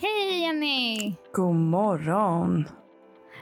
Hej 0.00 0.40
Jenny! 0.42 1.14
God 1.32 1.54
morgon. 1.54 2.68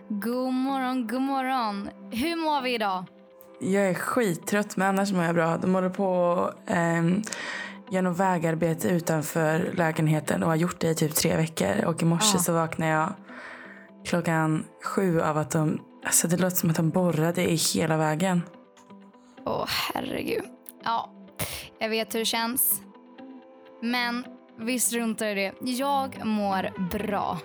God 0.09 0.53
morgon, 0.53 1.07
god 1.07 1.21
morgon. 1.23 1.89
Hur 2.11 2.37
mår 2.37 2.63
vi 2.63 2.75
idag? 2.75 3.05
Jag 3.61 3.89
är 3.89 3.95
skittrött 3.95 4.77
men 4.77 4.89
annars 4.89 5.13
mår 5.13 5.25
jag 5.25 5.35
bra. 5.35 5.57
De 5.57 5.75
håller 5.75 5.89
på 5.91 6.51
eh, 6.67 7.05
gör 7.91 8.03
något 8.03 8.19
vägarbete 8.21 8.89
utanför 8.89 9.73
lägenheten 9.75 10.43
och 10.43 10.49
har 10.49 10.57
gjort 10.57 10.81
det 10.81 10.91
i 10.91 10.95
typ 10.95 11.15
tre 11.15 11.37
veckor. 11.37 11.85
Och 11.85 12.03
i 12.03 12.05
morse 12.05 12.37
Ja. 12.37 12.39
så 12.43 12.53
vaknade 12.53 12.93
jag 12.93 13.13
klockan 14.05 14.65
sju 14.85 15.21
av 15.21 15.39
att 15.39 15.51
de, 15.51 15.81
alltså 16.05 16.29
det 16.29 16.37
låter 16.37 16.57
som 16.57 16.71
att 16.71 16.77
de 16.77 16.91
borrade 16.91 17.51
i 17.51 17.55
hela 17.55 17.97
vägen. 17.97 18.43
Åh 19.45 19.65
herregud. 19.95 20.45
Ja, 20.85 21.11
jag 21.79 21.89
vet 21.89 22.15
hur 22.15 22.19
det 22.19 22.25
känns. 22.25 22.83
Men 23.83 24.25
vi 24.59 24.81
struntar 24.81 25.27
i 25.27 25.35
det. 25.35 25.71
Jag 25.71 26.27
mår 26.27 26.89
bra. 26.91 27.39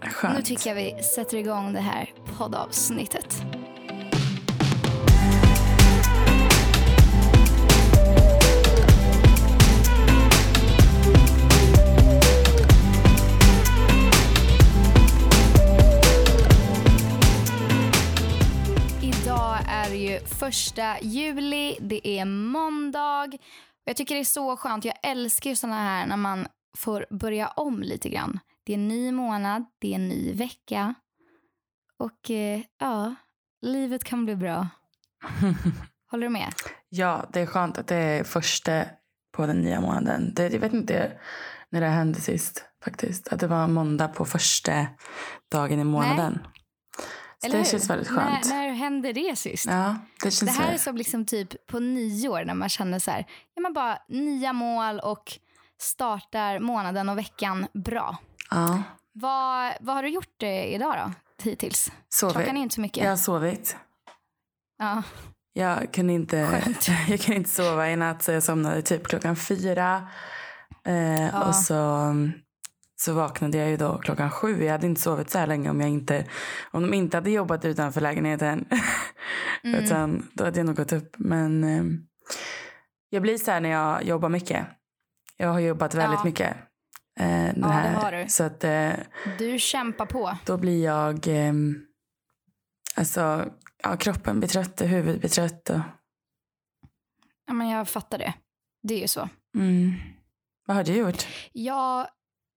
Skönt. 0.00 0.36
Nu 0.36 0.42
tycker 0.42 0.70
jag 0.70 0.76
vi 0.76 1.02
sätter 1.02 1.36
igång 1.36 1.72
det 1.72 1.80
här 1.80 2.10
poddavsnittet. 2.38 3.42
Idag 19.02 19.58
är 19.68 19.90
det 19.90 19.96
ju 19.96 20.20
första 20.20 21.00
juli, 21.00 21.76
det 21.80 22.08
är 22.08 22.24
måndag. 22.24 23.28
Jag 23.84 23.96
tycker 23.96 24.14
det 24.14 24.20
är 24.20 24.24
så 24.24 24.56
skönt. 24.56 24.84
Jag 24.84 24.94
älskar 25.02 25.50
ju 25.50 25.56
såna 25.56 25.78
här 25.78 26.06
när 26.06 26.16
man 26.16 26.46
får 26.76 27.06
börja 27.10 27.48
om 27.48 27.82
lite 27.82 28.08
grann. 28.08 28.40
Det 28.64 28.72
är 28.72 28.78
en 28.78 28.88
ny 28.88 29.12
månad, 29.12 29.64
det 29.78 29.90
är 29.90 29.94
en 29.94 30.08
ny 30.08 30.32
vecka. 30.32 30.94
Och 31.98 32.30
eh, 32.30 32.60
ja, 32.78 33.14
livet 33.62 34.04
kan 34.04 34.24
bli 34.24 34.36
bra. 34.36 34.68
Håller 36.10 36.26
du 36.26 36.30
med? 36.30 36.52
Ja, 36.88 37.26
det 37.32 37.40
är 37.40 37.46
skönt 37.46 37.78
att 37.78 37.86
det 37.86 37.96
är 37.96 38.24
första 38.24 38.84
på 39.32 39.46
den 39.46 39.60
nya 39.60 39.80
månaden. 39.80 40.34
Det, 40.34 40.52
jag 40.52 40.60
vet 40.60 40.72
inte 40.72 41.12
när 41.68 41.80
det 41.80 41.86
hände 41.86 42.20
sist 42.20 42.64
faktiskt. 42.84 43.28
Att 43.28 43.40
det 43.40 43.46
var 43.46 43.68
måndag 43.68 44.08
på 44.08 44.24
första 44.24 44.86
dagen 45.52 45.80
i 45.80 45.84
månaden. 45.84 46.38
Så 47.42 47.46
Eller 47.46 47.58
det 47.58 47.64
hur? 47.64 47.70
känns 47.70 47.90
väldigt 47.90 48.08
skönt. 48.08 48.44
När, 48.48 48.54
när 48.54 48.72
hände 48.72 49.12
det 49.12 49.36
sist? 49.38 49.66
Ja, 49.66 49.96
det 50.22 50.30
känns 50.30 50.56
Det 50.56 50.62
här 50.62 50.72
är 50.72 50.78
som 50.78 50.96
liksom 50.96 51.24
typ 51.24 51.66
på 51.66 51.78
nyår 51.78 52.44
när 52.44 52.54
man 52.54 52.68
känner 52.68 52.98
så 52.98 53.10
här, 53.10 53.26
ja, 53.54 53.62
man 53.62 53.72
bara 53.72 53.98
nya 54.08 54.52
mål 54.52 55.00
och 55.00 55.38
startar 55.80 56.58
månaden 56.58 57.08
och 57.08 57.18
veckan 57.18 57.66
bra. 57.74 58.16
Ja, 58.50 58.82
Vad, 59.12 59.72
vad 59.80 59.94
har 59.96 60.02
du 60.02 60.08
gjort 60.08 60.42
eh, 60.42 60.74
idag 60.74 60.94
då, 61.06 61.12
hittills? 61.50 61.92
sovit. 62.08 62.34
Klockan 62.36 62.56
är 62.56 62.60
inte 62.62 62.74
så 62.74 62.80
mycket. 62.80 63.04
Jag 63.04 63.10
har 63.10 63.16
sovit. 63.16 63.76
Ja. 64.78 65.02
Jag 65.52 65.92
kunde 65.92 66.12
inte, 66.12 66.46
Skönt. 66.46 66.88
jag 67.08 67.20
kunde 67.20 67.36
inte 67.36 67.50
sova 67.50 67.90
i 67.90 67.96
natt 67.96 68.22
så 68.22 68.32
jag 68.32 68.42
somnade 68.42 68.82
typ 68.82 69.06
klockan 69.06 69.36
fyra. 69.36 70.08
Eh, 70.86 71.26
Ja. 71.28 71.44
Och 71.44 71.54
så, 71.54 71.74
så 73.04 73.12
vaknade 73.14 73.58
jag 73.58 73.70
ju 73.70 73.76
då 73.76 73.98
klockan 73.98 74.30
sju. 74.30 74.64
Jag 74.64 74.72
hade 74.72 74.86
inte 74.86 75.00
sovit 75.00 75.30
så 75.30 75.38
här 75.38 75.46
länge 75.46 75.70
om, 75.70 75.80
jag 75.80 75.90
inte, 75.90 76.26
om 76.70 76.82
de 76.82 76.94
inte 76.94 77.16
hade 77.16 77.30
jobbat 77.30 77.64
utanför 77.64 78.00
lägenheten. 78.00 78.68
Mm. 79.64 79.84
Utan 79.84 80.28
då 80.34 80.44
hade 80.44 80.58
jag 80.58 80.66
nog 80.66 80.76
gått 80.76 80.92
upp. 80.92 81.14
Men 81.18 81.64
eh, 81.64 81.84
jag 83.10 83.22
blir 83.22 83.38
så 83.38 83.50
här 83.50 83.60
när 83.60 83.68
jag 83.70 84.04
jobbar 84.04 84.28
mycket. 84.28 84.66
Jag 85.36 85.48
har 85.48 85.60
jobbat 85.60 85.94
väldigt 85.94 86.18
Ja. 86.18 86.24
mycket. 86.24 86.56
Eh, 87.20 87.26
den 87.26 87.54
Ja, 87.60 87.66
det 87.66 87.72
här, 87.72 87.94
har 87.94 88.12
du. 88.12 88.28
Så 88.28 88.44
att 88.44 88.64
eh, 88.64 88.90
Du 89.38 89.58
kämpar 89.58 90.06
på. 90.06 90.36
då 90.46 90.56
blir 90.56 90.84
jag... 90.84 91.28
Eh, 91.28 91.52
alltså, 92.96 93.44
ja, 93.82 93.96
kroppen 93.96 94.38
blir 94.40 94.48
trött 94.48 94.80
och 94.80 94.88
huvudet 94.88 95.20
blir 95.20 95.30
trött. 95.30 95.70
Och, 95.70 95.80
Ja, 97.46 97.52
men 97.52 97.68
jag 97.68 97.88
fattar 97.88 98.18
det. 98.18 98.34
Det 98.82 98.94
är 98.94 99.00
ju 99.00 99.08
så. 99.08 99.28
mm. 99.58 99.92
Vad 100.66 100.76
har 100.76 100.84
du 100.84 100.92
gjort? 100.96 101.26
Jag, 101.52 102.06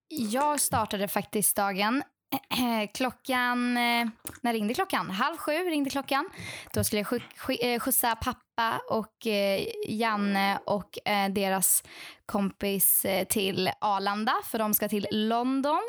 jag 0.07 0.59
startade 0.59 1.07
faktiskt 1.07 1.55
dagen 1.55 2.03
klockan, 2.93 3.77
eh, 3.77 4.07
när 4.41 4.53
ringde 4.53 4.73
klockan? 4.73 5.09
Halv 5.09 5.37
sju 5.37 5.51
ringde 5.51 5.89
klockan. 5.89 6.29
Då 6.73 6.83
skulle 6.83 7.05
jag 7.09 7.21
eh, 7.61 7.79
skjutsa 7.79 8.15
pappa 8.15 8.81
och 8.89 9.27
eh, 9.27 9.67
Janne 9.87 10.59
och 10.65 10.97
deras 11.29 11.83
kompis 12.25 13.05
till 13.29 13.69
Arlanda 13.81 14.33
för 14.43 14.59
de 14.59 14.73
ska 14.73 14.89
till 14.89 15.07
London. 15.11 15.81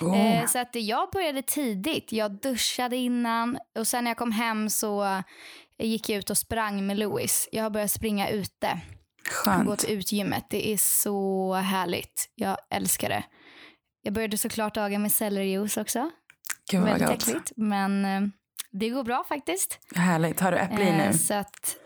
Oh. 0.00 0.46
Så 0.46 0.58
att 0.58 0.74
jag 0.74 1.10
började 1.10 1.42
tidigt. 1.42 2.12
Jag 2.12 2.32
duschade 2.32 2.96
innan 2.96 3.58
och 3.78 3.86
sen 3.86 4.04
när 4.04 4.10
jag 4.10 4.18
kom 4.18 4.32
hem 4.32 4.70
så 4.70 5.22
gick 5.78 6.08
jag 6.08 6.18
ut 6.18 6.30
och 6.30 6.38
sprang 6.38 6.86
med 6.86 6.98
Louis. 6.98 7.48
Jag 7.52 7.62
har 7.62 7.70
börjat 7.70 7.90
springa 7.90 8.28
ute 8.28 8.80
och 9.46 9.46
gå 9.46 9.50
Skönt. 9.66 9.78
till 9.80 9.90
utgymmet. 9.98 10.44
Det 10.50 10.72
är 10.72 10.76
så 10.76 11.54
härligt. 11.54 12.28
Jag 12.34 12.56
älskar 12.70 13.08
det. 13.08 13.24
Jag 14.02 14.14
började 14.14 14.38
såklart 14.38 14.74
dagen 14.74 15.02
med 15.02 15.12
sellerijuice 15.12 15.76
också. 15.76 16.10
Gud 16.70 16.80
vad 16.80 16.90
Väldigt 16.90 17.08
gott. 17.08 17.22
äckligt, 17.28 17.52
men 17.56 18.04
eh, 18.04 18.20
det 18.70 18.88
går 18.88 19.04
bra 19.04 19.24
faktiskt. 19.28 19.78
Härligt. 19.94 20.40
Har 20.40 20.52
du 20.52 20.58
äpple 20.58 20.84
i 20.84 20.88
Eh, 20.88 21.06
nu? 21.06 21.12
så 21.18 21.34
att, 21.34 21.76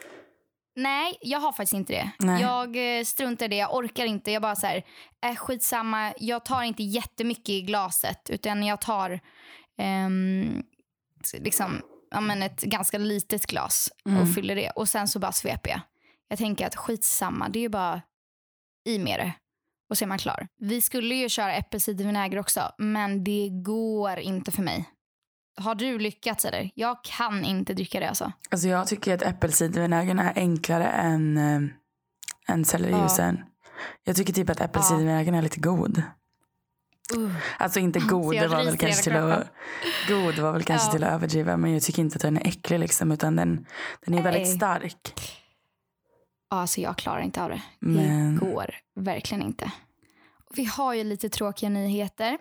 nej, 0.76 1.16
jag 1.20 1.40
har 1.40 1.52
faktiskt 1.52 1.72
inte 1.72 1.92
det. 1.92 2.10
Nej. 2.18 2.42
Jag 2.42 2.98
eh, 2.98 3.04
struntar 3.04 3.46
i 3.46 3.48
det. 3.48 3.56
Jag 3.56 3.74
orkar 3.74 4.04
inte. 4.04 4.30
Jag 4.30 4.42
bara 4.42 4.56
så 4.56 4.66
här, 4.66 4.82
äh, 5.26 5.34
skitsamma. 5.36 6.12
Jag 6.18 6.44
tar 6.44 6.62
inte 6.62 6.82
jättemycket 6.82 7.48
i 7.48 7.62
glaset, 7.62 8.30
utan 8.30 8.62
jag 8.62 8.80
tar 8.80 9.20
ehm, 9.78 10.62
liksom, 11.34 11.80
ja, 12.10 12.20
men 12.20 12.42
ett 12.42 12.60
ganska 12.60 12.98
litet 12.98 13.46
glas 13.46 13.88
Mm. 14.06 14.22
och 14.22 14.34
fyller 14.34 14.56
det. 14.56 14.70
Och 14.70 14.88
sen 14.88 15.08
så 15.08 15.18
bara 15.18 15.32
sveper 15.32 15.70
jag. 15.70 15.80
Jag 16.34 16.38
tänker 16.38 16.66
att 16.66 16.76
skitsamma, 16.76 17.48
det 17.48 17.58
är 17.58 17.60
ju 17.60 17.68
bara 17.68 18.02
i 18.84 18.98
med 18.98 19.20
det. 19.20 19.32
Och 19.90 19.98
så 19.98 20.04
är 20.04 20.06
man 20.06 20.18
klar. 20.18 20.48
Vi 20.60 20.80
skulle 20.80 21.14
ju 21.14 21.28
köra 21.28 21.54
äppelcidervinäger 21.54 22.38
också, 22.38 22.60
men 22.78 23.24
det 23.24 23.48
går 23.64 24.18
inte 24.18 24.52
för 24.52 24.62
mig. 24.62 24.84
Har 25.56 25.74
du 25.74 25.98
lyckats 25.98 26.44
eller? 26.44 26.70
Jag 26.74 27.04
kan 27.04 27.44
inte 27.44 27.74
dricka 27.74 28.00
det 28.00 28.08
alltså. 28.08 28.32
Alltså 28.50 28.68
jag 28.68 28.86
tycker 28.86 29.14
att 29.14 29.22
äppelcidervinägern 29.22 30.18
är 30.18 30.32
enklare 30.36 30.86
än, 30.86 31.36
äh, 31.36 31.60
än 32.54 32.64
sellerijuicen. 32.64 33.44
Jag 34.04 34.16
tycker 34.16 34.32
typ 34.32 34.50
att 34.50 34.60
äppelcidervinägern 34.60 35.34
är 35.34 35.42
lite 35.42 35.60
god. 35.60 36.02
Uh. 37.16 37.36
Alltså 37.58 37.80
inte 37.80 37.98
god, 38.08 38.34
det 38.34 38.48
var 38.48 38.64
väl 38.64 38.76
kanske 38.76 39.02
till 39.02 39.16
att, 39.16 39.46
god 40.08 40.38
var 40.38 40.52
väl 40.52 40.62
kanske 40.64 40.88
Ja. 40.88 40.92
till 40.92 41.04
att 41.04 41.12
överdriva. 41.12 41.56
Men 41.56 41.72
jag 41.72 41.82
tycker 41.82 42.02
inte 42.02 42.16
att 42.16 42.22
den 42.22 42.36
är 42.36 42.46
äcklig 42.48 42.78
liksom. 42.78 43.12
Utan 43.12 43.36
den, 43.36 43.66
den 44.04 44.14
är 44.14 44.22
väldigt 44.22 44.56
stark. 44.56 45.14
Alltså 46.60 46.80
jag 46.80 46.96
klarar 46.98 47.20
inte 47.20 47.42
av 47.42 47.50
det. 47.50 47.62
Men- 47.78 48.34
Det 48.34 48.46
går 48.46 48.70
verkligen 49.00 49.42
inte. 49.42 49.72
Vi 50.54 50.64
har 50.64 50.94
ju 50.94 51.04
lite 51.04 51.28
tråkiga 51.28 51.68
nyheter. 51.70 52.38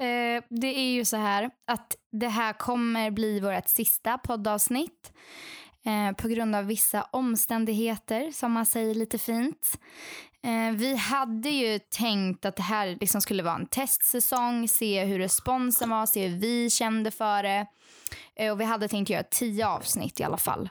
Eh, 0.00 0.42
det 0.48 0.78
är 0.78 0.90
ju 0.90 1.04
så 1.04 1.16
här 1.16 1.50
att 1.66 1.96
det 2.12 2.28
här 2.28 2.52
kommer 2.52 3.10
bli 3.10 3.40
vårt 3.40 3.68
sista 3.68 4.18
poddavsnitt 4.18 5.12
eh, 5.84 6.16
på 6.16 6.28
grund 6.28 6.54
av 6.54 6.66
vissa 6.66 7.02
omständigheter 7.02 8.30
som 8.32 8.52
man 8.52 8.66
säger 8.66 8.94
lite 8.94 9.18
fint. 9.18 9.78
Eh, 10.42 10.74
vi 10.76 10.96
hade 10.96 11.48
ju 11.50 11.78
tänkt 11.78 12.44
att 12.44 12.56
det 12.56 12.62
här 12.62 12.86
liksom 13.00 13.20
skulle 13.20 13.42
vara 13.42 13.54
en 13.54 13.66
testsäsong, 13.66 14.68
se 14.68 15.04
hur 15.04 15.18
responsen 15.18 15.90
var, 15.90 16.06
se 16.06 16.26
hur 16.28 16.38
vi 16.38 16.70
kände 16.70 17.10
för 17.10 17.42
det. 17.42 17.66
Och 18.52 18.60
vi 18.60 18.64
hade 18.64 18.88
tänkt 18.88 19.10
göra 19.10 19.22
tio 19.22 19.66
avsnitt 19.66 20.20
i 20.20 20.24
alla 20.24 20.36
fall. 20.36 20.68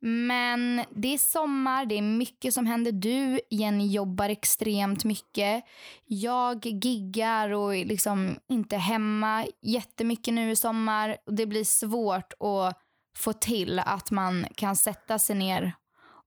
Men 0.00 0.84
det 0.90 1.14
är 1.14 1.18
sommar, 1.18 1.86
det 1.86 1.98
är 1.98 2.02
mycket 2.02 2.54
som 2.54 2.66
händer. 2.66 2.92
Du, 2.92 3.40
Jenny, 3.50 3.86
jobbar 3.86 4.28
extremt 4.28 5.04
mycket. 5.04 5.64
Jag 6.04 6.66
giggar 6.66 7.50
och 7.50 7.76
är 7.76 7.84
liksom 7.84 8.38
inte 8.48 8.76
hemma 8.76 9.46
jättemycket 9.62 10.34
nu 10.34 10.50
i 10.50 10.56
sommar. 10.56 11.16
Det 11.26 11.46
blir 11.46 11.64
svårt 11.64 12.32
att 12.40 12.80
få 13.16 13.32
till 13.32 13.78
att 13.78 14.10
man 14.10 14.46
kan 14.54 14.76
sätta 14.76 15.18
sig 15.18 15.36
ner 15.36 15.72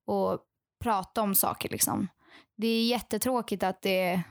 och 0.06 0.38
prata 0.82 1.22
om 1.22 1.34
saker. 1.34 1.68
Liksom. 1.68 2.08
Det 2.56 2.66
är 2.66 2.84
jättetråkigt 2.84 3.62
att 3.62 3.82
det 3.82 4.22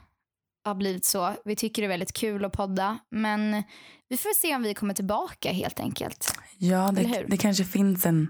har 0.64 0.76
blivit 0.76 1.06
så. 1.06 1.34
Vi 1.46 1.56
tycker 1.56 1.82
det 1.82 1.86
är 1.86 1.90
väldigt 1.90 2.14
kul 2.14 2.46
att 2.46 2.54
podda, 2.54 2.98
men 3.10 3.64
vi 4.10 4.18
får 4.18 4.34
se 4.34 4.56
om 4.56 4.64
vi 4.64 4.74
kommer 4.74 4.94
tillbaka 4.94 5.52
helt 5.52 5.80
enkelt. 5.80 6.41
Ja, 6.64 6.92
det, 6.92 7.26
det 7.28 7.38
kanske 7.38 7.64
finns 7.64 8.06
en, 8.06 8.28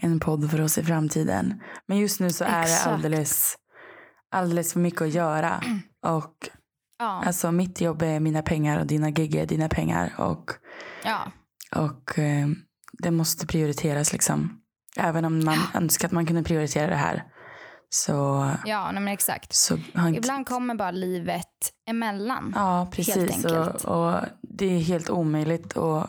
en 0.00 0.20
podd 0.20 0.50
för 0.50 0.60
oss 0.60 0.78
i 0.78 0.82
framtiden. 0.84 1.60
Men 1.88 1.98
just 1.98 2.20
nu 2.20 2.30
så 2.30 2.44
är 2.44 2.62
Exakt. 2.62 2.84
det 2.84 2.90
alldeles, 2.90 3.56
alldeles 4.30 4.72
för 4.72 4.80
mycket 4.80 5.02
att 5.02 5.14
göra. 5.14 5.62
Och 6.06 6.50
Ja, 6.98 7.22
alltså 7.26 7.52
mitt 7.52 7.80
jobb 7.80 8.02
är 8.02 8.20
mina 8.20 8.42
pengar 8.42 8.80
och 8.80 8.86
dina 8.86 9.10
gig 9.10 9.34
är 9.34 9.46
dina 9.46 9.68
pengar. 9.68 10.12
Och, 10.18 10.50
ja. 11.04 11.32
och 11.76 12.18
eh, 12.18 12.48
det 12.92 13.10
måste 13.10 13.46
prioriteras 13.46 14.12
liksom. 14.12 14.60
Även 14.96 15.24
om 15.24 15.44
man 15.44 15.58
önskar 15.74 16.08
att 16.08 16.12
man 16.12 16.26
kunde 16.26 16.42
prioritera 16.42 16.86
det 16.86 16.96
här. 16.96 17.24
Så, 17.88 18.50
Ja, 18.64 18.90
nej, 18.92 19.02
men 19.02 19.12
exakt. 19.12 19.54
så 19.54 19.78
han, 19.94 20.14
Ibland 20.14 20.46
kommer 20.48 20.74
bara 20.74 20.90
livet 20.90 21.72
emellan. 21.88 22.52
Ja, 22.56 22.88
precis. 22.92 23.44
Och, 23.44 23.84
och 23.84 24.20
det 24.42 24.66
är 24.66 24.78
helt 24.78 25.10
omöjligt. 25.10 25.72
Och, 25.72 26.06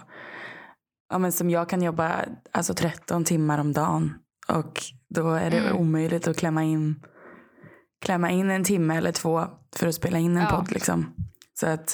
ja, 1.14 1.20
men 1.20 1.32
som 1.32 1.50
jag 1.50 1.70
kan 1.70 1.82
jobba 1.82 2.26
alltså 2.52 2.74
13 2.74 3.24
timmar 3.26 3.60
om 3.60 3.74
dagen. 3.74 4.14
Och 4.48 4.82
då 5.10 5.32
är 5.32 5.50
det 5.52 5.58
Mm. 5.60 5.78
omöjligt 5.78 6.28
att 6.28 6.38
klämma 6.38 6.64
in, 6.64 7.04
klämma 8.06 8.32
in 8.32 8.50
en 8.52 8.64
timme 8.64 8.98
eller 8.98 9.12
två 9.12 9.46
för 9.76 9.88
att 9.88 9.96
spela 9.96 10.18
in 10.20 10.38
en 10.38 10.44
Ja. 10.44 10.50
podd. 10.50 10.72
Liksom. 10.72 11.14
Så, 11.60 11.68
att, 11.68 11.90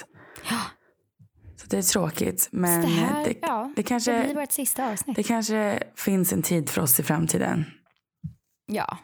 så 1.55 1.67
det 1.69 1.77
är 1.77 1.81
tråkigt. 1.81 2.47
Men 2.51 2.81
det 2.81 2.87
här, 2.87 3.23
det, 3.25 3.33
ja, 3.41 3.73
det, 3.75 3.83
kanske, 3.83 4.11
det 4.17 4.23
blir 4.23 4.35
vårt 4.35 4.51
sista 4.51 4.91
avsnitt. 4.91 5.15
det 5.15 5.23
kanske 5.23 5.83
finns 5.95 6.33
en 6.33 6.41
tid 6.41 6.69
för 6.69 6.81
oss 6.81 6.99
i 6.99 7.03
framtiden. 7.03 7.65
Ja. 8.65 8.97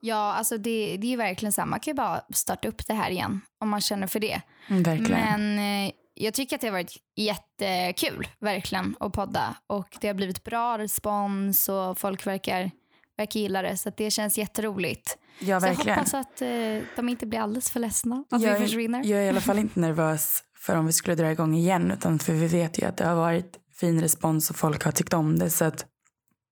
Ja, 0.00 0.34
alltså 0.34 0.58
det, 0.58 0.96
det 1.00 1.06
är 1.06 1.10
ju 1.10 1.16
verkligen 1.16 1.52
så. 1.52 1.66
Man 1.66 1.80
kan 1.80 1.90
ju 1.90 1.96
bara 1.96 2.20
starta 2.34 2.68
upp 2.68 2.86
det 2.86 2.94
här 2.94 3.10
igen 3.10 3.40
om 3.60 3.68
man 3.68 3.80
känner 3.80 4.06
för 4.06 4.20
det. 4.20 4.40
Mm, 4.68 4.82
verkligen. 4.82 5.20
Men 5.54 5.86
eh, 5.86 5.92
jag 6.16 6.34
tycker 6.34 6.56
att 6.56 6.60
det 6.60 6.66
har 6.66 6.72
varit 6.72 6.96
jättekul, 7.16 8.28
verkligen, 8.40 8.96
att 9.00 9.12
podda. 9.12 9.54
Och 9.66 9.96
det 10.00 10.06
har 10.06 10.14
blivit 10.14 10.44
bra 10.44 10.78
respons 10.78 11.68
och 11.68 11.98
folk 11.98 12.26
verkar, 12.26 12.70
verkar 13.16 13.40
gilla 13.40 13.62
det. 13.62 13.76
Så 13.76 13.88
att 13.88 13.96
det 13.96 14.10
känns 14.10 14.38
jätteroligt. 14.38 15.18
ja, 15.38 15.44
Så 15.44 15.50
jag 15.50 15.60
verkligen. 15.60 15.98
hoppas 15.98 16.14
att 16.14 16.42
eh, 16.42 16.48
de 16.96 17.08
inte 17.08 17.26
blir 17.26 17.40
alldeles 17.40 17.70
för 17.70 17.80
ledsna 17.80 18.24
att 18.30 18.42
jag, 18.42 18.50
vi 18.50 18.56
är- 18.56 18.60
försvinner. 18.60 19.04
jag 19.04 19.20
är 19.20 19.24
i 19.24 19.28
alla 19.28 19.40
fall 19.40 19.58
inte 19.58 19.80
nervös 19.80 20.42
för 20.58 20.76
om 20.76 20.86
vi 20.86 20.92
skulle 20.92 21.14
dra 21.16 21.30
igång 21.30 21.54
igen. 21.54 21.90
Utan 21.90 22.18
för 22.18 22.32
vi 22.32 22.46
vet 22.46 22.78
ju 22.82 22.86
att 22.86 22.96
det 22.96 23.04
har 23.06 23.14
varit 23.16 23.56
fin 23.80 24.00
respons 24.00 24.50
och 24.50 24.56
folk 24.56 24.84
har 24.84 24.92
tyckt 24.92 25.12
om 25.14 25.38
det. 25.38 25.50
Så 25.50 25.64
att 25.64 25.86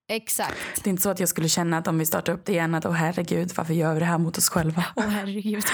Exakt. 0.08 0.56
det 0.84 0.88
är 0.88 0.90
inte 0.90 1.02
så 1.02 1.10
att 1.10 1.20
jag 1.20 1.28
skulle 1.28 1.48
känna 1.48 1.78
att 1.78 1.86
om 1.88 1.98
vi 1.98 2.06
startar 2.06 2.32
upp 2.32 2.44
det 2.44 2.52
igen 2.52 2.74
att 2.74 2.86
åh 2.86 2.92
herregud 2.92 3.52
varför 3.56 3.74
gör 3.74 3.94
vi 3.94 4.00
det 4.00 4.06
här 4.06 4.18
mot 4.18 4.38
oss 4.38 4.48
själva. 4.48 4.84
Åh 4.96 5.04
herregud. 5.06 5.64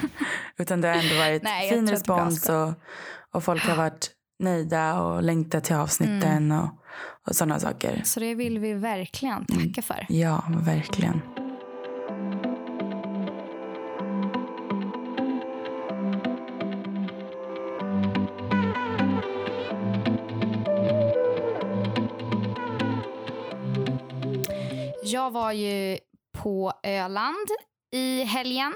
Utan 0.58 0.80
det 0.80 0.88
har 0.88 0.94
ändå 0.94 1.14
varit 1.16 1.42
Nej, 1.42 1.68
fin 1.70 1.88
är 1.88 1.92
respons 1.92 2.48
och, 2.48 2.72
och 3.34 3.44
folk 3.44 3.62
har 3.62 3.76
varit 3.76 4.10
nöjda 4.38 5.00
och 5.02 5.22
längtat 5.22 5.64
till 5.64 5.76
avsnitten 5.76 6.22
Mm. 6.52 6.58
och, 6.60 6.68
och 7.28 7.36
sådana 7.36 7.60
saker. 7.60 8.02
Så 8.04 8.20
det 8.20 8.34
vill 8.34 8.58
vi 8.58 8.72
verkligen 8.74 9.46
tacka 9.46 9.82
för. 9.82 10.06
Ja, 10.08 10.42
verkligen. 10.48 11.20
Jag 25.04 25.30
var 25.30 25.52
ju 25.52 25.98
på 26.32 26.72
Öland 26.82 27.48
i 27.92 28.22
helgen. 28.24 28.72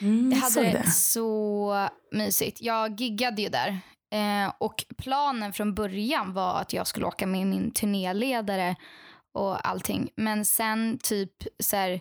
Mm, 0.00 0.30
Jag 0.32 0.38
hade 0.38 0.62
det. 0.62 0.90
så 0.90 1.88
mysigt. 2.12 2.62
Jag 2.62 3.00
giggade 3.00 3.42
ju 3.42 3.48
där. 3.48 3.78
Eh, 4.12 4.52
och 4.58 4.84
planen 4.98 5.52
från 5.52 5.74
början 5.74 6.32
var 6.32 6.60
att 6.60 6.72
jag 6.72 6.86
skulle 6.86 7.06
åka 7.06 7.26
med 7.26 7.46
min 7.46 7.70
turnéledare 7.70 8.76
och 9.34 9.68
allting. 9.68 10.10
Men 10.16 10.44
sen 10.44 10.98
typ 11.02 11.32
så 11.58 11.76
här, 11.76 12.00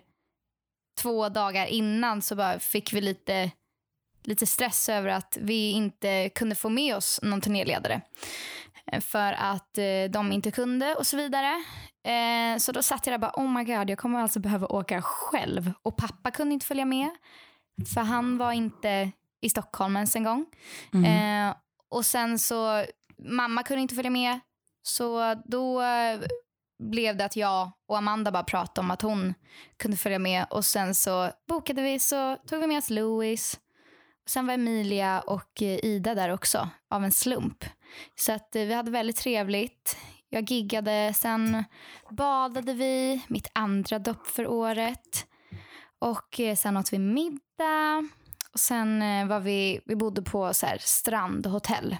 två 1.01 1.29
dagar 1.29 1.65
innan 1.65 2.21
så 2.21 2.35
bara 2.35 2.59
fick 2.59 2.93
vi 2.93 3.01
lite, 3.01 3.51
lite 4.23 4.45
stress 4.45 4.89
över 4.89 5.09
att 5.09 5.37
vi 5.41 5.71
inte 5.71 6.29
kunde 6.29 6.55
få 6.55 6.69
med 6.69 6.95
oss 6.95 7.19
någon 7.23 7.41
turnéledare. 7.41 8.01
Eh, 8.91 9.01
För 9.01 9.33
att 9.33 9.77
eh, 9.77 10.03
de 10.09 10.31
inte 10.31 10.51
kunde 10.51 10.95
och 10.95 11.07
så 11.07 11.17
vidare. 11.17 11.63
Eh, 12.07 12.57
så 12.57 12.71
då 12.71 12.83
satt 12.83 13.07
jag 13.07 13.11
där 13.11 13.27
och 13.27 13.33
bara, 13.33 13.45
oh 13.45 13.51
my 13.57 13.63
god, 13.63 13.89
jag 13.89 13.97
kommer 13.97 14.19
alltså 14.19 14.39
behöva 14.39 14.67
åka 14.67 15.01
själv. 15.01 15.73
Och 15.81 15.97
pappa 15.97 16.31
kunde 16.31 16.53
inte 16.53 16.65
följa 16.65 16.85
med. 16.85 17.09
För 17.93 18.01
han 18.01 18.37
var 18.37 18.51
inte 18.51 19.11
i 19.41 19.49
Stockholm 19.49 19.95
ens 19.95 20.15
en 20.15 20.23
gång. 20.23 20.45
Mm. 20.93 21.05
Eh, 21.49 21.55
och 21.91 22.05
sen 22.05 22.39
så, 22.39 22.85
mamma 23.17 23.63
kunde 23.63 23.81
inte 23.81 23.95
följa 23.95 24.11
med. 24.11 24.39
Så 24.83 25.35
då 25.45 25.81
eh, 25.81 26.19
blev 26.83 27.17
det 27.17 27.25
att 27.25 27.35
jag 27.35 27.71
och 27.87 27.97
Amanda 27.97 28.31
bara 28.31 28.43
pratade 28.43 28.85
om 28.85 28.91
att 28.91 29.01
hon 29.01 29.33
kunde 29.77 29.97
följa 29.97 30.19
med. 30.19 30.45
Och 30.49 30.65
sen 30.65 30.95
så 30.95 31.29
bokade 31.47 31.81
vi, 31.81 31.99
så 31.99 32.37
tog 32.47 32.59
vi 32.59 32.67
med 32.67 32.77
oss 32.77 32.89
Louis. 32.89 33.59
Sen 34.25 34.47
var 34.47 34.53
Emilia 34.53 35.19
och 35.19 35.61
eh, 35.61 35.85
Ida 35.85 36.15
där 36.15 36.29
också, 36.29 36.69
av 36.89 37.03
en 37.03 37.11
slump. 37.11 37.65
Så 38.15 38.31
att 38.31 38.55
eh, 38.55 38.63
vi 38.63 38.73
hade 38.73 38.91
väldigt 38.91 39.17
trevligt. 39.17 39.97
Jag 40.29 40.51
giggade, 40.51 41.13
sen 41.15 41.63
badade 42.09 42.73
vi, 42.73 43.21
mitt 43.27 43.47
andra 43.53 43.99
dopp 43.99 44.27
för 44.27 44.47
året. 44.47 45.25
Och 45.99 46.39
sen 46.57 46.77
åt 46.77 46.93
vi 46.93 46.99
middag. 46.99 48.09
Och 48.53 48.59
sen 48.59 49.01
eh, 49.01 49.27
var 49.27 49.39
vi, 49.39 49.79
vi 49.85 49.95
bodde 49.95 50.21
på 50.21 50.53
så 50.53 50.65
här 50.65 50.77
strandhotell. 50.79 51.97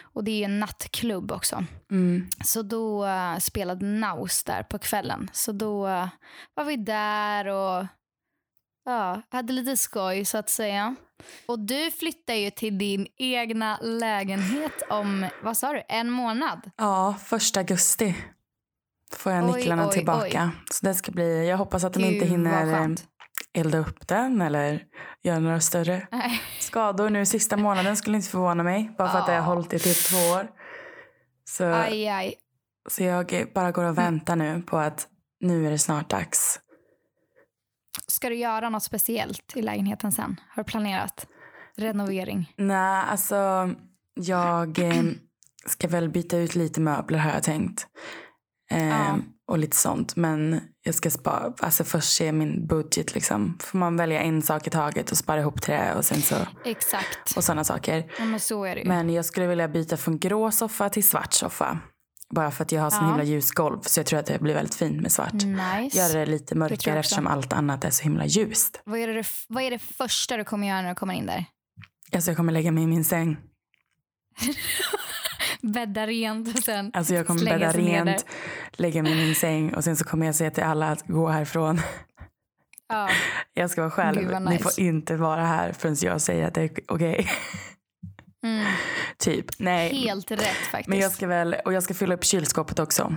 Och 0.00 0.24
det 0.24 0.30
är 0.30 0.36
ju 0.36 0.44
en 0.44 0.60
nattklubb 0.60 1.32
också. 1.32 1.64
Mm. 1.90 2.28
Så 2.44 2.62
då 2.62 3.06
eh, 3.06 3.38
spelade 3.38 3.86
Naus 3.86 4.44
där 4.44 4.62
på 4.62 4.78
kvällen. 4.78 5.30
Så 5.32 5.52
då 5.52 5.86
eh, 5.86 6.08
var 6.54 6.64
vi 6.64 6.76
där 6.76 7.46
och 7.46 7.86
ja, 8.84 9.22
hade 9.28 9.52
lite 9.52 9.76
skoj 9.76 10.24
så 10.24 10.38
att 10.38 10.50
säga. 10.50 10.94
Och 11.46 11.58
du 11.58 11.90
flyttar 11.90 12.34
ju 12.34 12.50
till 12.50 12.78
din 12.78 13.06
egna 13.16 13.78
lägenhet 13.82 14.82
om, 14.90 15.26
vad 15.42 15.56
sa 15.56 15.72
du, 15.72 15.82
en 15.88 16.10
månad? 16.10 16.70
Ja, 16.76 17.14
första 17.24 17.60
augusti 17.60 18.16
får 19.16 19.32
jag 19.32 19.44
Oj, 19.44 19.56
nycklarna 19.56 19.86
oj, 19.86 19.92
tillbaka. 19.92 20.50
Så 20.70 20.86
det 20.86 20.94
ska 20.94 21.12
bli, 21.12 21.48
jag 21.48 21.56
hoppas 21.56 21.84
att 21.84 21.92
de 21.92 22.04
inte 22.04 22.18
Gud, 22.18 22.28
hinner 22.28 22.66
eh, 22.66 22.72
skönt. 22.72 23.04
Elda 23.54 23.78
upp 23.78 24.08
den 24.08 24.40
eller 24.42 24.84
göra 25.22 25.38
några 25.38 25.60
större 25.60 26.08
Nej. 26.12 26.40
skador 26.60 27.10
nu 27.10 27.26
sista 27.26 27.56
månaden 27.56 27.96
skulle 27.96 28.16
inte 28.16 28.28
förvåna 28.28 28.62
mig. 28.62 28.94
Bara 28.98 29.08
för 29.08 29.18
att 29.18 29.26
det 29.26 29.32
har 29.32 29.38
Ja. 29.38 29.44
hållit 29.44 29.72
i 29.72 29.78
typ 29.78 29.96
två 29.96 30.16
år. 30.16 30.50
Så, 31.44 31.64
Aj, 31.72 32.08
aj. 32.08 32.34
så 32.90 33.02
jag 33.02 33.46
bara 33.54 33.70
går 33.72 33.84
och 33.84 33.98
väntar 33.98 34.36
nu 34.36 34.62
på 34.62 34.78
att 34.78 35.08
nu 35.40 35.66
är 35.66 35.70
det 35.70 35.78
snart 35.78 36.10
dags. 36.10 36.60
Ska 38.06 38.28
du 38.28 38.34
göra 38.34 38.68
något 38.68 38.82
speciellt 38.82 39.52
i 39.56 39.62
lägenheten 39.62 40.12
sen? 40.12 40.40
Har 40.48 40.62
du 40.62 40.70
planerat? 40.70 41.26
Renovering? 41.76 42.52
Nej, 42.56 43.04
alltså 43.10 43.70
jag 44.14 44.78
eh, 44.78 45.02
ska 45.66 45.88
väl 45.88 46.08
byta 46.08 46.36
ut 46.38 46.54
lite 46.54 46.80
möbler 46.80 47.18
har 47.18 47.30
jag 47.30 47.42
tänkt. 47.42 47.86
Eh, 48.70 48.88
Ja. 48.88 49.16
Och 49.52 49.58
lite 49.58 49.76
sånt. 49.76 50.16
Men 50.16 50.60
jag 50.82 50.94
ska 50.94 51.10
spara, 51.10 51.52
alltså 51.58 51.84
först 51.84 52.12
se 52.16 52.32
min 52.32 52.66
budget 52.66 53.14
liksom. 53.14 53.58
Får 53.60 53.78
man 53.78 53.96
välja 53.96 54.20
en 54.20 54.42
sak 54.42 54.66
i 54.66 54.70
taget 54.70 55.10
och 55.10 55.16
spara 55.18 55.40
ihop 55.40 55.62
till 55.62 55.74
det 55.74 55.94
och 55.94 56.04
sen 56.04 56.22
så 56.22 56.36
Exakt. 56.64 57.36
och 57.36 57.44
sådana 57.44 57.64
saker. 57.64 58.10
Ja, 58.18 58.24
men 58.24 58.40
så 58.40 58.64
är 58.64 58.74
det 58.74 58.80
ju. 58.80 58.88
Men 58.88 59.10
jag 59.10 59.24
skulle 59.24 59.46
vilja 59.46 59.68
byta 59.68 59.96
från 59.96 60.18
grå 60.18 60.50
soffa 60.50 60.88
till 60.88 61.08
svart 61.08 61.32
soffa. 61.32 61.78
Bara 62.30 62.50
för 62.50 62.64
att 62.64 62.72
jag 62.72 62.82
har 62.82 62.90
så 62.90 62.96
Ja. 63.00 63.06
himla 63.08 63.22
ljus 63.24 63.50
golv 63.50 63.80
så 63.82 64.00
jag 64.00 64.06
tror 64.06 64.18
att 64.18 64.26
det 64.26 64.38
blir 64.38 64.54
väldigt 64.54 64.74
fint 64.74 65.02
med 65.02 65.12
svart. 65.12 65.32
Nice. 65.32 65.98
Göra 65.98 66.12
det 66.18 66.26
lite 66.26 66.54
mörkare 66.54 66.98
eftersom 66.98 67.26
allt 67.26 67.52
annat 67.52 67.84
är 67.84 67.90
så 67.90 68.02
himla 68.02 68.26
ljust. 68.26 68.80
Vad, 68.84 68.98
är 69.00 69.08
det, 69.08 69.24
vad 69.48 69.62
är 69.62 69.70
det 69.70 69.78
första 69.78 70.36
du 70.36 70.44
kommer 70.44 70.68
göra 70.68 70.82
när 70.82 70.88
du 70.88 70.94
kommer 70.94 71.14
in 71.14 71.26
där? 71.26 71.44
Alltså 72.14 72.30
jag 72.30 72.36
kommer 72.36 72.52
lägga 72.52 72.72
mig 72.72 72.84
i 72.84 72.86
min 72.86 73.04
säng. 73.04 73.36
Bädda 75.62 76.06
rent 76.06 76.58
och 76.58 76.64
sen 76.64 76.90
Alltså 76.94 77.14
jag 77.14 77.26
kommer 77.26 77.44
bädda 77.44 77.72
rent, 77.72 78.26
lägga 78.72 79.02
mig 79.02 79.12
i 79.12 79.16
min 79.26 79.34
säng 79.34 79.74
och 79.74 79.84
sen 79.84 79.96
så 79.96 80.04
kommer 80.04 80.26
jag 80.26 80.34
säga 80.34 80.50
till 80.50 80.62
alla 80.62 80.88
att 80.90 81.06
gå 81.06 81.28
härifrån. 81.28 81.80
Ja. 82.88 83.08
Jag 83.54 83.70
ska 83.70 83.80
vara 83.80 83.88
Gud, 84.12 84.16
själv. 84.16 84.30
vad 84.32 84.42
Ni 84.42 84.50
nice. 84.50 84.62
får 84.62 84.80
inte 84.80 85.16
vara 85.16 85.44
här 85.46 85.72
förrän 85.72 85.96
jag 86.00 86.20
säger 86.20 86.46
att 86.48 86.54
det 86.54 86.62
är 86.62 86.70
okej. 86.88 87.28
Mm. 88.44 88.66
typ. 89.18 89.46
Nej. 89.58 89.94
Helt 89.96 90.30
rätt 90.30 90.40
faktiskt. 90.40 90.88
Men 90.88 90.98
jag 90.98 91.12
ska 91.12 91.26
väl, 91.26 91.56
och 91.64 91.72
jag 91.72 91.82
ska 91.82 91.94
fylla 91.94 92.14
upp 92.14 92.24
kylskåpet 92.24 92.78
också. 92.78 93.16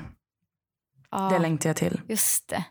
ja, 1.11 1.29
Det 1.33 1.39
längtar 1.39 1.69
jag 1.69 1.77
till. 1.77 2.01
Just 2.09 2.47
det. 2.47 2.63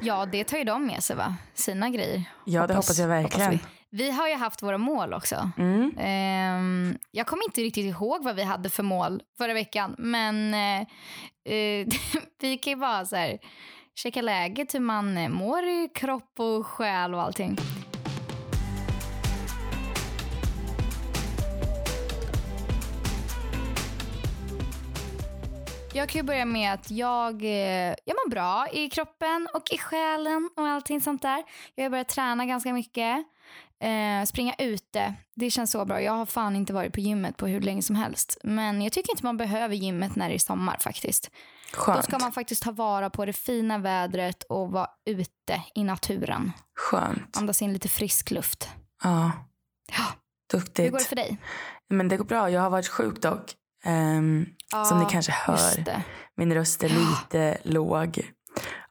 Ja, 0.00 0.26
det 0.26 0.44
tar 0.44 0.58
ju 0.58 0.64
de 0.64 0.86
med 0.86 1.04
sig 1.04 1.16
va? 1.16 1.36
Sina 1.54 1.90
grejer. 1.90 2.24
Ja, 2.44 2.66
det 2.66 2.74
hoppas 2.74 2.98
jag 2.98 3.08
verkligen. 3.08 3.50
vi. 3.50 3.60
Vi 3.94 4.10
har 4.10 4.28
ju 4.28 4.34
haft 4.34 4.62
våra 4.62 4.78
mål 4.78 5.14
också. 5.14 5.50
Mm. 5.58 5.94
Ehm, 5.98 6.98
jag 7.10 7.26
kommer 7.26 7.44
inte 7.44 7.60
riktigt 7.60 7.84
ihåg 7.84 8.24
vad 8.24 8.36
vi 8.36 8.42
hade 8.42 8.70
för 8.70 8.82
mål 8.82 9.22
förra 9.38 9.54
veckan. 9.54 9.94
Men 9.98 10.54
eh, 10.54 10.80
eh, 11.54 11.86
vi 12.40 12.58
kan 12.58 12.70
ju 12.72 12.76
bara 12.76 13.06
så 13.06 13.16
här, 13.16 13.38
checka 13.94 14.22
läget, 14.22 14.74
hur 14.74 14.80
man 14.80 15.16
eh, 15.16 15.28
mår 15.28 15.64
i 15.64 15.88
kropp 15.94 16.40
och 16.40 16.66
själ 16.66 17.14
och 17.14 17.22
allting. 17.22 17.56
Jag 25.94 26.08
kan 26.08 26.18
ju 26.18 26.22
börja 26.22 26.44
med 26.44 26.72
att 26.72 26.90
jag, 26.90 27.44
eh, 27.44 27.94
jag 28.04 28.16
mår 28.24 28.30
bra 28.30 28.66
i 28.72 28.90
kroppen 28.90 29.48
och 29.54 29.72
i 29.72 29.78
själen 29.78 30.50
och 30.56 30.66
allting 30.66 31.00
sånt 31.00 31.22
där. 31.22 31.42
Jag 31.74 31.84
har 31.84 31.90
börjat 31.90 32.08
träna 32.08 32.46
ganska 32.46 32.72
mycket. 32.72 33.26
Eh, 33.82 34.24
springa 34.24 34.54
ute, 34.58 35.14
det 35.36 35.50
känns 35.50 35.70
så 35.70 35.84
bra. 35.84 36.02
Jag 36.02 36.12
har 36.12 36.26
fan 36.26 36.56
inte 36.56 36.72
varit 36.72 36.92
på 36.92 37.00
gymmet 37.00 37.36
på 37.36 37.46
hur 37.46 37.60
länge 37.60 37.82
som 37.82 37.96
helst. 37.96 38.38
Men 38.42 38.82
jag 38.82 38.92
tycker 38.92 39.12
inte 39.12 39.24
man 39.24 39.36
behöver 39.36 39.74
gymmet 39.74 40.16
när 40.16 40.28
det 40.28 40.34
är 40.34 40.38
sommar 40.38 40.76
faktiskt. 40.80 41.30
Skönt. 41.72 41.96
Då 41.98 42.02
ska 42.02 42.18
man 42.18 42.32
faktiskt 42.32 42.62
ta 42.62 42.70
vara 42.72 43.10
på 43.10 43.24
det 43.24 43.32
fina 43.32 43.78
vädret 43.78 44.42
och 44.42 44.70
vara 44.70 44.86
ute 45.06 45.62
i 45.74 45.84
naturen. 45.84 46.52
Skönt. 46.78 47.36
Andas 47.36 47.62
in 47.62 47.72
lite 47.72 47.88
frisk 47.88 48.30
luft. 48.30 48.68
Ja. 49.02 49.30
Ja. 49.98 50.04
Duktigt. 50.52 50.86
Hur 50.86 50.90
går 50.90 50.98
det 50.98 51.04
för 51.04 51.16
dig? 51.16 51.38
Men 51.90 52.08
det 52.08 52.16
går 52.16 52.24
bra. 52.24 52.50
Jag 52.50 52.60
har 52.60 52.70
varit 52.70 52.88
sjuk 52.88 53.22
dock. 53.22 53.54
Ehm, 53.84 54.46
som 54.88 54.98
ni 54.98 55.04
kanske 55.10 55.32
hör. 55.32 56.02
Min 56.36 56.54
röst 56.54 56.82
är 56.84 56.88
lite 56.88 57.58
låg. 57.62 58.30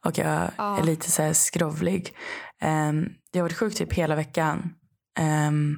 Och 0.06 0.18
jag 0.18 0.50
Ja. 0.56 0.78
är 0.78 0.82
lite 0.82 1.10
så 1.10 1.22
här 1.22 1.32
skrovlig. 1.32 2.14
Ehm, 2.60 3.08
jag 3.32 3.40
har 3.40 3.42
varit 3.42 3.56
sjuk 3.58 3.74
typ 3.74 3.92
hela 3.92 4.14
veckan. 4.14 4.74
Ehm, 5.18 5.76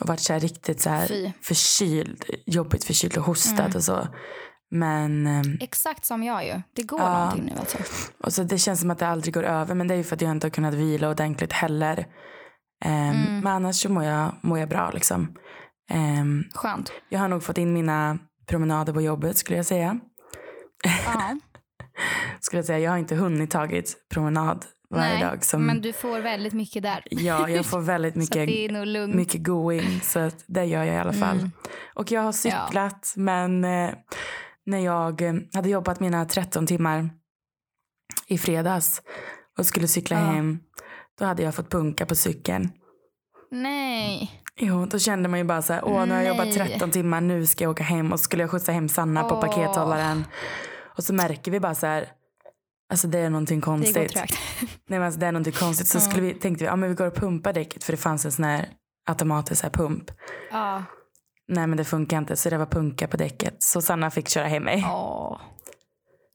och 0.00 0.08
varit 0.08 0.20
så 0.20 0.34
riktigt 0.38 0.80
så 0.80 0.90
här 0.90 1.06
Fy. 1.06 1.32
förkyld. 1.42 2.24
Jobbigt 2.46 2.84
förkyld 2.84 3.16
och 3.18 3.24
hostat 3.24 3.58
Mm. 3.60 3.76
och 3.76 3.84
så. 3.84 4.08
Men 4.70 5.26
ehm, 5.26 5.58
Exakt 5.60 6.04
som 6.04 6.22
jag 6.22 6.46
ju. 6.46 6.62
Det 6.76 6.82
går 6.82 7.00
Ja. 7.00 7.18
någonting 7.18 7.44
nu 7.44 7.52
alltså. 7.60 7.78
och 8.24 8.32
så 8.32 8.42
det 8.42 8.58
känns 8.58 8.80
som 8.80 8.90
att 8.90 8.98
det 8.98 9.08
aldrig 9.08 9.34
går 9.34 9.42
över. 9.44 9.74
Men 9.74 9.88
det 9.88 9.94
är 9.94 9.98
ju 9.98 10.04
för 10.04 10.16
att 10.16 10.22
jag 10.22 10.30
inte 10.30 10.46
har 10.46 10.50
kunnat 10.50 10.74
vila 10.74 11.10
ordentligt 11.10 11.52
heller. 11.52 12.06
Ehm, 12.84 13.10
Mm. 13.16 13.40
Men 13.40 13.46
annars 13.52 13.76
så 13.82 13.88
mår 13.88 14.04
jag, 14.04 14.34
mår 14.42 14.58
jag 14.58 14.68
bra 14.68 14.90
liksom. 14.90 15.36
Ehm, 15.90 16.44
Skönt. 16.54 16.92
jag 17.08 17.20
har 17.20 17.28
nog 17.28 17.42
fått 17.42 17.58
in 17.58 17.72
mina 17.72 18.18
promenader 18.48 18.92
på 18.92 19.00
jobbet 19.00 19.36
skulle 19.36 19.56
jag 19.56 19.66
säga. 19.66 19.98
Ja. 20.84 21.38
Skulle 22.40 22.58
jag 22.58 22.66
säga. 22.66 22.78
Jag 22.78 22.90
har 22.90 22.98
inte 22.98 23.14
hunnit 23.14 23.50
tagit 23.50 23.96
promenad 24.14 24.64
varje 24.92 25.12
Nej, 25.14 25.22
dag. 25.22 25.44
Som, 25.44 25.66
Men 25.66 25.80
du 25.80 25.92
får 25.92 26.20
väldigt 26.20 26.52
mycket 26.52 26.82
där. 26.82 27.02
Ja, 27.10 27.48
jag 27.48 27.66
får 27.66 27.80
väldigt 27.80 28.14
mycket, 28.34 28.48
mycket 29.14 29.42
going. 29.42 30.00
Så 30.00 30.18
att 30.18 30.44
det 30.46 30.64
gör 30.64 30.84
jag 30.84 30.94
i 30.94 30.98
alla 30.98 31.12
fall. 31.12 31.38
Mm. 31.38 31.50
Och 31.94 32.12
jag 32.12 32.20
har 32.20 32.32
cyklat 32.32 33.12
men 33.16 33.64
eh, 33.64 33.90
när 34.66 34.78
jag 34.78 35.22
eh, 35.22 35.34
hade 35.54 35.68
jobbat 35.68 36.00
mina 36.00 36.24
13 36.24 36.66
timmar 36.66 37.10
i 38.26 38.38
fredags 38.38 39.02
och 39.58 39.66
skulle 39.66 39.88
cykla 39.88 40.16
Ja. 40.16 40.24
hem 40.24 40.60
då 41.18 41.24
hade 41.24 41.42
jag 41.42 41.54
fått 41.54 41.70
punka 41.70 42.06
på 42.06 42.14
cykeln. 42.14 42.70
Nej. 43.50 44.42
Jo, 44.56 44.86
då 44.86 44.98
kände 44.98 45.28
man 45.28 45.38
ju 45.38 45.44
bara 45.44 45.62
så 45.62 45.72
här, 45.72 45.84
åh 45.84 46.06
nu 46.06 46.14
har 46.14 46.20
jag 46.22 46.28
jobbat 46.28 46.46
Nej. 46.56 46.68
13 46.68 46.90
timmar, 46.90 47.20
nu 47.20 47.46
ska 47.46 47.64
jag 47.64 47.70
åka 47.70 47.82
hem 47.82 48.12
och 48.12 48.20
så 48.20 48.24
skulle 48.24 48.42
jag 48.42 48.50
skjutsa 48.50 48.72
hem 48.72 48.88
Sanna 48.88 49.22
på 49.24 49.34
Åh. 49.34 49.40
pakethållaren. 49.40 50.24
Och 50.96 51.04
så 51.04 51.14
märker 51.14 51.50
vi 51.50 51.60
bara 51.60 51.74
så 51.74 51.86
här, 51.86 52.08
alltså 52.92 53.08
det 53.08 53.18
är 53.18 53.30
någonting 53.30 53.60
Det 53.60 53.66
går 53.66 53.72
konstigt. 53.72 54.12
trögt. 54.12 54.34
Nej 54.60 54.98
men 54.98 55.02
alltså 55.02 55.20
det 55.20 55.26
är 55.26 55.32
någonting 55.32 55.52
konstigt. 55.52 55.86
Så 55.88 55.98
Mm. 55.98 56.10
skulle 56.10 56.26
vi, 56.26 56.34
tänkte 56.34 56.64
vi, 56.64 56.68
ja 56.68 56.76
men 56.76 56.88
vi 56.88 56.94
går 56.94 57.06
och 57.06 57.14
pumpar 57.14 57.52
däcket 57.52 57.84
för 57.84 57.92
det 57.92 57.96
fanns 57.96 58.24
en 58.24 58.32
sån 58.32 58.44
här 58.44 58.68
automatisk 59.06 59.62
här 59.62 59.70
pump. 59.70 60.10
Ja. 60.50 60.84
Nej 61.48 61.66
men 61.66 61.76
det 61.76 61.84
funkar 61.84 62.18
inte 62.18 62.36
så 62.36 62.50
det 62.50 62.58
var 62.58 62.66
punka 62.66 63.06
på 63.08 63.16
däcket. 63.16 63.62
Så 63.62 63.82
Sanna 63.82 64.10
fick 64.10 64.28
köra 64.28 64.46
hem 64.48 64.62
mig. 64.64 64.84
Åh. 64.90 65.40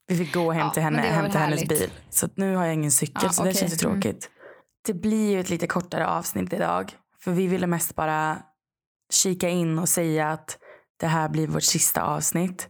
Vi 0.07 0.17
fick 0.17 0.33
gå 0.33 0.51
hem 0.51 0.61
Ja, 0.67 0.73
till 0.73 0.83
henne, 0.83 1.01
det 1.01 1.07
hem 1.07 1.31
till 1.31 1.39
hennes 1.39 1.67
bil. 1.67 1.91
Så 2.09 2.29
nu 2.35 2.55
har 2.55 2.65
jag 2.65 2.73
ingen 2.73 2.91
cykel 2.91 3.21
Ja, 3.23 3.29
så 3.29 3.43
det 3.43 3.49
okej. 3.49 3.59
känns 3.61 3.83
ju 3.83 3.87
Mm. 3.87 4.01
tråkigt. 4.01 4.29
Det 4.85 4.93
blir 4.93 5.31
ju 5.31 5.39
ett 5.39 5.49
lite 5.49 5.67
kortare 5.67 6.07
avsnitt 6.07 6.53
idag. 6.53 6.91
För 7.23 7.31
vi 7.31 7.47
ville 7.47 7.67
mest 7.67 7.95
bara 7.95 8.37
kika 9.13 9.49
in 9.49 9.79
och 9.79 9.89
säga 9.89 10.31
att 10.31 10.57
det 10.99 11.07
här 11.07 11.29
blir 11.29 11.47
vårt 11.47 11.63
sista 11.63 12.01
avsnitt. 12.03 12.69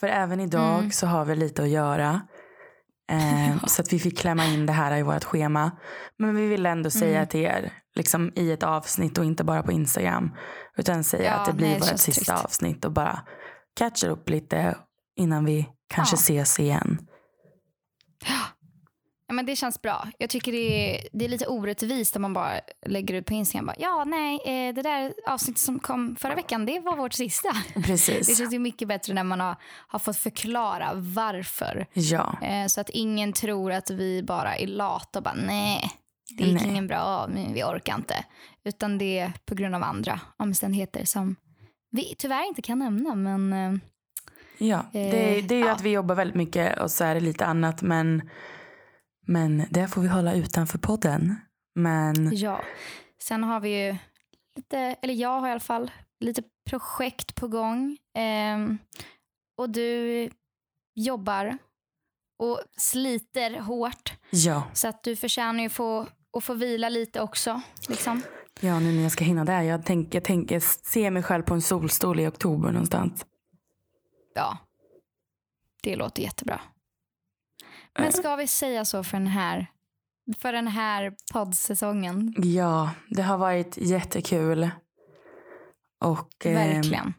För 0.00 0.08
även 0.08 0.40
idag 0.40 0.78
Mm. 0.78 0.90
så 0.90 1.06
har 1.06 1.24
vi 1.24 1.36
lite 1.36 1.62
att 1.62 1.68
göra. 1.68 2.20
Eh, 3.12 3.56
Så 3.66 3.82
att 3.82 3.92
vi 3.92 3.98
fick 3.98 4.18
klämma 4.18 4.44
in 4.46 4.66
det 4.66 4.72
här 4.72 4.96
i 4.96 5.02
vårt 5.02 5.24
schema. 5.24 5.70
Men 6.18 6.36
vi 6.36 6.46
ville 6.46 6.68
ändå 6.70 6.90
säga 6.90 7.16
Mm. 7.16 7.28
till 7.28 7.40
er 7.40 7.72
liksom 7.94 8.32
i 8.36 8.52
ett 8.52 8.62
avsnitt 8.62 9.18
och 9.18 9.24
inte 9.24 9.44
bara 9.44 9.62
på 9.62 9.72
Instagram. 9.72 10.30
Utan 10.76 11.04
säga 11.04 11.24
Ja, 11.30 11.32
att 11.34 11.46
det 11.46 11.52
blir 11.52 11.66
nej, 11.68 11.78
vårt 11.80 11.98
sista 11.98 12.32
tryggt. 12.32 12.44
avsnitt 12.44 12.84
och 12.84 12.92
bara 12.92 13.20
catcha 13.78 14.08
upp 14.08 14.28
lite 14.28 14.76
innan 15.16 15.44
vi 15.44 15.68
kanske 15.94 16.14
Ja. 16.16 16.18
ses 16.20 16.60
igen. 16.60 16.98
Ja, 19.32 19.36
men 19.36 19.46
det 19.46 19.56
känns 19.56 19.82
bra. 19.82 20.08
Jag 20.18 20.30
tycker 20.30 20.52
det 20.52 20.96
är, 20.96 21.08
det 21.12 21.24
är 21.24 21.28
lite 21.28 21.46
orättvist 21.46 22.16
om 22.16 22.22
man 22.22 22.32
bara 22.32 22.60
lägger 22.86 23.14
ut 23.14 23.26
på 23.26 23.34
Instagram. 23.34 23.66
Bara, 23.66 23.76
ja, 23.78 24.04
nej, 24.04 24.34
eh, 24.44 24.74
det 24.74 24.82
där 24.82 25.14
avsnittet 25.26 25.60
som 25.60 25.78
kom 25.78 26.16
förra 26.16 26.34
veckan, 26.34 26.66
det 26.66 26.80
var 26.80 26.96
vårt 26.96 27.12
sista. 27.12 27.48
Det 27.74 27.82
Precis. 27.82 28.38
känns 28.38 28.54
ju 28.54 28.58
mycket 28.58 28.88
bättre 28.88 29.14
när 29.14 29.24
man 29.24 29.40
har, 29.40 29.56
har 29.86 29.98
fått 29.98 30.16
förklara 30.16 30.90
varför. 30.94 31.86
Ja, 31.92 32.38
Eh, 32.42 32.66
så 32.66 32.80
att 32.80 32.90
ingen 32.90 33.32
tror 33.32 33.72
att 33.72 33.90
vi 33.90 34.22
bara 34.22 34.56
är 34.56 34.66
lata 34.66 35.18
och 35.18 35.22
bara, 35.22 35.34
nej, 35.34 35.90
det 36.38 36.44
gick 36.44 36.60
Nej. 36.60 36.70
ingen 36.70 36.86
bra, 36.86 37.28
vi 37.54 37.62
orkar 37.62 37.94
inte. 37.94 38.24
Utan 38.64 38.98
det 38.98 39.18
är 39.18 39.32
på 39.44 39.54
grund 39.54 39.74
av 39.74 39.82
andra 39.82 40.20
omständigheter 40.36 41.04
som 41.04 41.36
vi 41.90 42.14
tyvärr 42.18 42.48
inte 42.48 42.62
kan 42.62 42.78
nämna. 42.78 43.14
Men 43.14 43.52
eh, 43.52 43.80
ja. 44.58 44.84
Det, 44.92 45.10
det 45.40 45.54
är 45.54 45.58
ju 45.58 45.66
ja. 45.66 45.72
att 45.72 45.82
vi 45.82 45.90
jobbar 45.90 46.14
väldigt 46.14 46.36
mycket 46.36 46.80
och 46.80 46.90
så 46.90 47.04
är 47.04 47.14
det 47.14 47.20
lite 47.20 47.46
annat. 47.46 47.82
Men, 47.82 48.22
men 49.26 49.64
det 49.70 49.88
får 49.88 50.00
vi 50.02 50.08
hålla 50.08 50.34
utanför 50.34 50.78
podden. 50.78 51.36
Men 51.74 52.36
Ja. 52.36 52.60
Sen 53.22 53.42
har 53.44 53.60
vi 53.60 53.86
ju 53.86 53.96
lite, 54.56 54.78
eller 54.78 55.14
jag 55.14 55.40
har 55.40 55.48
i 55.48 55.50
alla 55.50 55.60
fall, 55.60 55.90
lite 56.20 56.42
projekt 56.70 57.34
på 57.34 57.48
gång. 57.48 57.98
Ehm, 58.14 58.78
och 59.56 59.70
du 59.70 60.30
jobbar 60.94 61.58
och 62.38 62.60
sliter 62.76 63.60
hårt. 63.60 64.12
ja, 64.30 64.62
Så 64.72 64.88
att 64.88 65.02
du 65.02 65.16
förtjänar 65.16 65.62
ju 65.62 65.68
få, 65.68 66.06
att 66.36 66.44
få 66.44 66.54
vila 66.54 66.88
lite 66.88 67.20
också. 67.20 67.60
Liksom. 67.88 68.22
ja, 68.60 68.80
nu 68.80 68.92
när 68.92 69.02
jag 69.02 69.12
ska 69.12 69.24
hinna 69.24 69.44
där. 69.44 69.62
Jag 69.62 69.86
tänker, 69.86 70.16
jag 70.18 70.24
tänker 70.24 70.60
se 70.60 71.10
mig 71.10 71.22
själv 71.22 71.42
på 71.42 71.54
en 71.54 71.62
solstol 71.62 72.20
i 72.20 72.26
oktober 72.26 72.72
någonstans. 72.72 73.26
Ja, 74.34 74.58
det 75.82 75.96
låter 75.96 76.22
jättebra. 76.22 76.60
Men 77.98 78.12
ska 78.12 78.36
vi 78.36 78.46
säga 78.46 78.84
så 78.84 79.04
för 79.04 79.16
den 79.18 79.26
här, 79.26 79.66
för 80.38 80.52
den 80.52 80.66
här 80.68 81.12
poddsäsongen? 81.32 82.34
Ja, 82.36 82.90
det 83.10 83.22
har 83.22 83.38
varit 83.38 83.76
jättekul. 83.76 84.70
Och, 86.04 86.46
ehm, 86.46 86.54
Verkligen. 86.54 87.14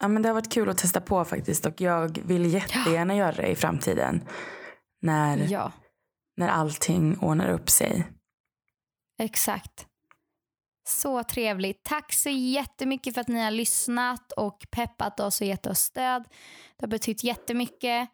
Ja, 0.00 0.08
men 0.08 0.22
det 0.22 0.28
har 0.28 0.34
varit 0.34 0.52
kul 0.52 0.68
att 0.68 0.78
testa 0.78 1.00
på 1.00 1.24
faktiskt. 1.24 1.66
Och 1.66 1.80
jag 1.80 2.18
vill 2.24 2.52
jättegärna 2.54 3.14
göra 3.16 3.32
det 3.32 3.46
i 3.48 3.56
framtiden. 3.56 4.24
När, 5.02 5.36
Ja, 5.38 5.72
när 6.36 6.48
allting 6.48 7.18
ordnar 7.18 7.48
upp 7.48 7.70
sig. 7.70 8.06
exakt. 9.18 9.86
Så 10.88 11.22
trevligt. 11.24 11.84
Tack 11.84 12.12
så 12.12 12.28
jättemycket 12.28 13.14
för 13.14 13.20
att 13.20 13.28
ni 13.28 13.40
har 13.44 13.50
lyssnat 13.50 14.32
och 14.32 14.66
peppat 14.70 15.20
oss 15.20 15.40
och 15.40 15.46
gett 15.46 15.66
oss 15.66 15.78
stöd. 15.78 16.24
Det 16.76 16.82
har 16.82 16.88
betytt 16.88 17.24
jättemycket. 17.24 18.08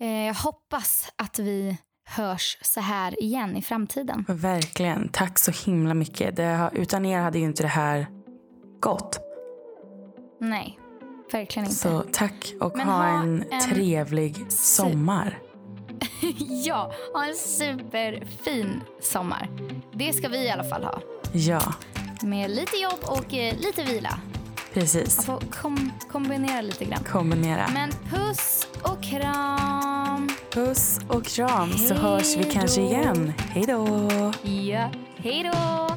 Eh, 0.00 0.26
Jag 0.26 0.34
hoppas 0.34 1.12
att 1.16 1.38
vi 1.38 1.76
hörs 2.08 2.58
så 2.62 2.80
här 2.80 3.22
igen 3.22 3.56
i 3.56 3.62
framtiden. 3.62 4.24
Verkligen. 4.28 5.08
Tack 5.08 5.38
så 5.38 5.50
himla 5.70 5.94
mycket. 5.94 6.36
Det 6.36 6.70
utan 6.72 7.04
er 7.06 7.20
hade 7.20 7.38
ju 7.38 7.44
inte 7.44 7.62
det 7.62 7.68
här 7.68 8.06
gått. 8.80 9.18
Nej, 10.40 10.78
verkligen 11.32 11.66
inte. 11.66 11.76
Så 11.78 12.04
tack 12.12 12.54
och 12.60 12.76
Men 12.76 12.86
ha 12.88 12.94
ha 12.94 13.22
en, 13.22 13.44
en 13.50 13.60
trevlig 13.60 14.52
sommar. 14.52 15.38
Ja, 16.64 16.92
ha 17.14 17.24
en 17.26 17.34
superfin 17.34 18.80
sommar. 19.02 19.48
Det 19.94 20.12
ska 20.12 20.28
vi 20.28 20.38
i 20.38 20.50
alla 20.50 20.64
fall 20.64 20.84
ha. 20.84 21.00
Ja, 21.32 21.74
Med 22.22 22.50
lite 22.50 22.76
jobb 22.76 22.98
och 23.02 23.34
eh, 23.34 23.54
lite 23.58 23.82
vila. 23.84 24.18
Man 24.76 24.82
precis. 24.84 25.24
får 25.24 25.40
kom- 25.40 25.92
kombinera 26.12 26.60
lite 26.60 26.84
grann. 26.84 27.04
Kombinera. 27.12 27.68
Men 27.74 27.90
puss 28.10 28.66
och 28.82 29.02
kram. 29.02 30.28
Puss 30.50 31.00
och 31.08 31.24
kram 31.24 31.72
så 31.72 31.94
Hej 31.94 32.02
hörs 32.02 32.36
vi 32.36 32.44
kanske 32.44 32.80
då. 32.80 32.86
igen. 32.86 33.32
Hej 33.38 33.64
då! 33.66 34.08
Ja, 34.42 34.90
hej 35.16 35.50
då! 35.52 35.95